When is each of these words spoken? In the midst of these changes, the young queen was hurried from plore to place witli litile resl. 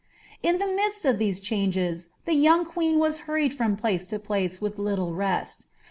In 0.41 0.57
the 0.57 0.65
midst 0.65 1.05
of 1.05 1.19
these 1.19 1.39
changes, 1.39 2.09
the 2.25 2.33
young 2.33 2.65
queen 2.65 2.97
was 2.97 3.19
hurried 3.29 3.53
from 3.53 3.77
plore 3.77 3.99
to 4.07 4.17
place 4.17 4.57
witli 4.57 4.79
litile 4.95 5.15
resl. 5.15 5.67